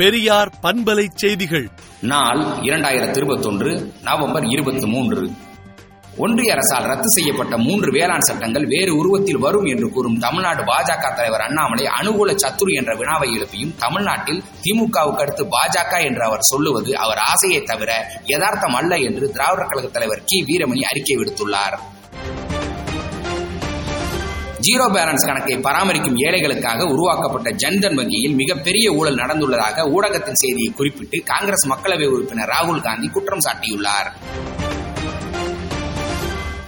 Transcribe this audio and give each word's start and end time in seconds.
பெரியார் 0.00 0.52
பண்பலை 0.62 1.06
செய்திகள். 1.14 1.70
நாள் 2.00 2.38
இரண்டாயிரத்தி 2.38 3.16
இருபத்தொன்று 3.16 3.92
நவம்பர் 4.02 4.44
இருபத்தி 4.44 4.86
மூன்று 4.86 5.30
ஒன்றிய 6.16 6.52
அரசால் 6.52 6.84
ரத்து 6.84 7.08
செய்யப்பட்ட 7.08 7.56
மூன்று 7.56 7.92
வேளாண் 7.92 8.20
சட்டங்கள் 8.20 8.66
வேறு 8.66 8.96
உருவத்தில் 8.96 9.38
வரும் 9.38 9.64
என்று 9.64 9.90
கூறும் 9.90 10.18
தமிழ்நாடு 10.18 10.62
பாஜக 10.62 11.14
தலைவர் 11.14 11.40
அண்ணாமலை 11.40 11.84
அனுகூல 11.84 12.34
சத்துரு 12.34 12.74
என்ற 12.74 12.96
வினாவை 12.96 13.30
எழுப்பியும் 13.36 13.74
தமிழ்நாட்டில் 13.78 14.42
திமுகவுக்கு 14.62 15.20
அடுத்து 15.20 15.44
பாஜக 15.44 16.04
என்று 16.04 16.24
அவர் 16.24 16.40
சொல்லுவது 16.40 16.96
அவர் 16.96 17.18
ஆசையை 17.18 17.62
தவிர 17.62 18.20
யதார்த்தம் 18.24 18.74
அல்ல 18.74 18.96
என்று 18.96 19.30
திராவிடர் 19.30 19.66
கழக 19.66 19.86
தலைவர் 19.86 20.22
கி. 20.24 20.44
வீரமணி 20.44 20.80
அறிக்கை 20.80 21.16
விடுத்துள்ளார். 21.16 21.78
ஜீரோ 24.70 24.92
பேலன்ஸ் 24.92 25.26
கணக்கை 25.26 25.56
பராமரிக்கும் 25.56 26.16
ஏழைகளுக்காக 26.16 26.80
உருவாக்கப்பட்ட 26.80 27.50
ஜன்தன் 27.50 27.94
வங்கியில் 27.94 28.34
மிகப்பெரிய 28.34 28.92
ஊழல் 28.92 29.16
நடந்துள்ளதாக 29.16 29.90
ஊடகத்தின் 29.90 30.32
செய்தியை 30.32 30.72
குறிப்பிட்டு 30.76 31.22
காங்கிரஸ் 31.22 31.68
மக்களவை 31.68 32.06
உறுப்பினர் 32.06 32.48
ராகுல் 32.48 32.82
காந்தி 32.82 33.08
குற்றம் 33.08 33.38
சாட்டியுள்ளார். 33.38 34.12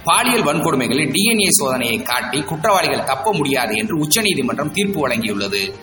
பாலியல் 0.03 0.43
வன்கொடுமைகளில் 0.43 1.11
டிஎன்ஏ 1.11 1.47
சோதனையை 1.63 2.01
காட்டி 2.03 2.41
குற்றவாளிகள் 2.41 3.03
தப்ப 3.03 3.33
முடியாது 3.33 3.77
என்று 3.77 3.97
உச்சநீதிமன்றம் 3.97 4.71
தீர்ப்பு 4.71 5.07
வழங்கியுள்ளது. 5.07 5.73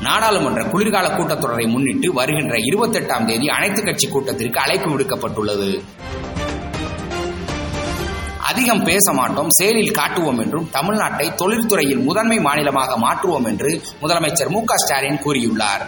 நாடாளுமன்ற 0.00 0.64
குளிர்கால 0.64 1.08
கூட்டத்தொடரை 1.08 1.68
முன்னிட்டு 1.68 2.12
வருகின்ற 2.12 2.56
இருபத்தெட்டாம் 2.56 3.24
தேதி 3.24 3.48
அனைத்துக் 3.48 3.84
கட்சி 3.84 4.08
கூட்டத்திற்கு 4.08 4.60
அழைப்பு 4.60 4.98
விடுக்கப்பட்டுள்ளது. 4.98 5.80
அதிகம் 8.60 8.84
பேச 8.84 9.12
மாட்டோம் 9.12 9.50
செயலில் 9.50 9.90
காட்டுவோம் 9.90 10.38
என்றும் 10.38 10.68
தமிழ்நாட்டை 10.72 11.26
தொழில்துறையில் 11.34 12.02
முதன்மை 12.02 12.38
மாநிலமாக 12.38 12.96
மாற்றுவோம் 12.98 13.46
என்று 13.46 13.82
முதலமைச்சர் 14.02 14.48
மு 14.48 14.60
ஸ்டாலின் 14.74 15.20
கூறியுள்ளார். 15.24 15.84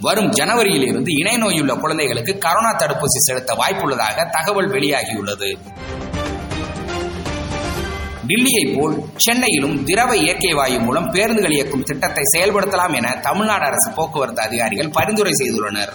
வரும் 0.00 0.28
ஜனவரியில் 0.28 0.86
இருந்து 0.86 1.12
இணை 1.12 1.36
நோயுள்ள 1.36 1.74
குழந்தைகளுக்கு 1.74 2.38
கரோனா 2.44 2.72
தடுப்பூசி 2.76 3.18
செலுத்த 3.18 3.54
வாய்ப்புள்ளதாக 3.54 4.30
தகவல் 4.30 4.70
வெளியாகியுள்ளது. 4.70 5.50
டில்லியை 8.26 8.78
போல் 8.78 9.02
சென்னையிலும் 9.16 9.84
திரவ 9.84 10.16
இயற்கை 10.16 10.52
வாயு 10.52 10.80
மூலம் 10.80 11.10
பேருந்துகள் 11.10 11.52
இயக்கும் 11.52 11.82
திட்டத்தை 11.82 12.24
செயல்படுத்தலாம் 12.36 12.94
என 12.94 13.16
தமிழ்நாடு 13.16 13.64
அரசு 13.64 13.90
போக்குவரத்து 13.90 14.42
அதிகாரிகள் 14.42 14.90
பரிந்துரை 14.90 15.32
செய்துள்ளனர். 15.32 15.94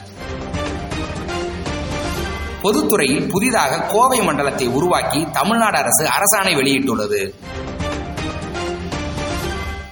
பொதுத்துறையில் 2.64 3.30
புதிதாக 3.30 3.80
கோவை 3.94 4.22
மண்டலத்தை 4.22 4.67
உருவாக்கி 4.67 5.28
தமிழ்நாடு 5.31 5.78
அரசு 5.78 6.03
அரசாணை 6.17 6.53
வெளியிட்டுள்ளது. 6.59 7.33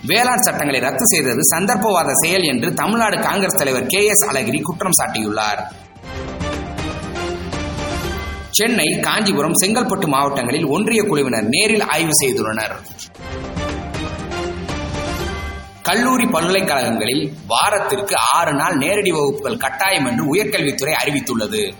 வேளாண் 0.05 0.41
சட்டங்களை 0.41 0.79
ரத்து 0.79 1.05
செய்தது 1.07 1.41
சந்தர்ப்பவாத 1.55 2.11
செயல் 2.13 2.41
என்று 2.41 2.73
தமிழ்நாடு 2.73 3.17
காங்கிரஸ் 3.19 3.57
தலைவர் 3.57 3.85
கே 3.85 4.05
எஸ் 4.05 4.25
அழகிரி 4.25 4.61
குற்றம் 4.61 4.97
சாட்டியுள்ளார். 5.01 5.61
சென்னை 8.49 8.99
காஞ்சிபுரம் 8.99 9.59
செங்கல்பட்டு 9.65 10.07
மாவட்டங்களில் 10.07 10.65
ஒன்றிய 10.65 11.03
குழுவினர் 11.03 11.43
நேரில் 11.43 11.85
ஆய்வு 11.85 12.15
செய்துள்ளனர். 12.23 12.75
கல்லூரி 15.81 16.25
பல்கலைக்கழகங்களில் 16.25 17.33
வாரத்திற்கு 17.47 18.15
ஆறு 18.33 18.53
நாள் 18.53 18.75
நேரடி 18.77 19.11
வகுப்புகள் 19.11 19.57
கட்டாயம் 19.57 20.05
என்று 20.05 20.25
உயர்கல்வித்துறை 20.33 20.93
அறிவித்துள்ளது. 21.03 21.73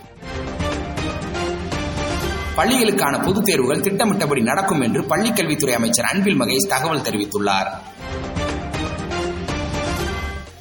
பள்ளிகளுக்கான 2.57 3.25
பொதுத் 3.25 3.45
தேர்வுகள் 3.45 3.81
திட்டமிட்டபடி 3.81 4.41
நடக்கும் 4.41 4.81
என்று 4.81 5.02
பள்ளிக்கல்வித்துறை 5.02 5.71
அமைச்சர் 5.71 6.05
அன்பில் 6.05 6.39
மகேஷ் 6.39 6.67
தகவல் 6.67 7.02
தெரிவித்துள்ளார். 7.02 7.67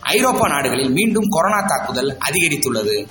ஐரோப்பா 0.00 0.48
நாடுகளில் 0.48 0.90
மீண்டும் 0.90 1.24
கொரோனா 1.28 1.64
தாக்குதல் 1.66 2.18
அதிகரித்துள்ளது. 2.30 3.06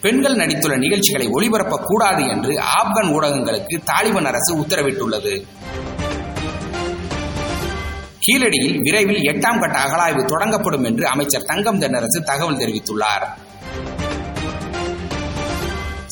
பெண்கள் 0.00 0.36
நடித்துள்ள 0.36 0.78
நிகழ்ச்சிகளை 0.78 1.28
ஒளிபரப்பக் 1.28 1.82
கூடாது 1.82 2.26
என்று 2.26 2.50
ஆப்கான் 2.50 3.08
ஊடகங்களுக்கு 3.08 3.80
தாலிபான் 3.86 4.24
அரசு 4.24 4.56
உத்தரவிட்டுள்ளது. 4.56 5.46
கீழடியில் 8.26 8.78
விரைவில் 8.78 9.20
எட்டாம் 9.20 9.60
கட்ட 9.60 9.78
அகழாய்வு 9.78 10.24
தொடங்கப்படும் 10.24 10.84
என்று 10.84 11.06
அமைச்சர் 11.06 11.44
தங்கம் 11.44 11.80
தென்னரசு 11.80 12.22
தகவல் 12.24 12.56
தெரிவித்துள்ளார். 12.56 13.47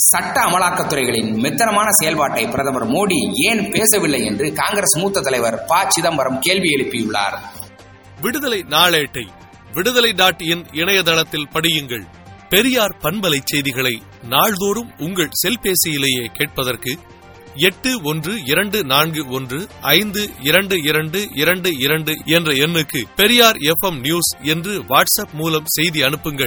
சட்ட 0.09 0.41
அமலாக்கத்துறைகளின் 0.41 1.31
மெத்தனமான 1.45 1.89
செயல்பாட்டை 1.89 2.47
பிரதமர் 2.47 2.89
மோடி 2.89 3.33
ஏன் 3.33 3.71
பேசவில்லை 3.71 4.25
என்று 4.25 4.53
காங்கிரஸ் 4.53 4.97
மூத்த 4.97 5.21
தலைவர் 5.21 5.65
ப. 5.67 5.85
சிதம்பரம் 5.89 6.39
கேள்வி 6.39 6.69
எழுப்பியுள்ளார். 6.69 7.39
விடுதலை 8.21 8.65
நாளேட்டை 8.69 9.27
விடுதலை 9.73 10.13
டாட் 10.13 10.41
இன் 10.41 10.67
இணையதளத்தில் 10.73 11.49
படியுங்கள். 11.53 12.05
பெரியார் 12.49 12.97
பண்பலை 13.03 13.39
செய்திகளை 13.45 14.03
நாள்தோறும் 14.29 14.93
உங்கள் 14.99 15.31
செல்பேசியிலேயே 15.47 16.25
கேட்பதற்கு 16.33 16.99
எட்டு 17.55 18.01
ஒன்று 18.03 18.45
இரண்டு 18.45 18.85
நான்கு 18.85 19.29
ஒன்று 19.29 19.67
ஐந்து 19.81 20.31
இரண்டு 20.41 20.83
இரண்டு 20.83 21.29
இரண்டு 21.35 21.71
இரண்டு 21.77 22.17
என்ற 22.25 22.53
எண்ணுக்கு 22.53 23.03
பெரியார் 23.17 23.57
எஃப் 23.57 23.93
நியூஸ் 23.93 24.37
என்று 24.43 24.83
வாட்ஸ்அப் 24.83 25.33
மூலம் 25.33 25.65
செய்தி 25.67 26.03
அனுப்புங்கள். 26.03 26.45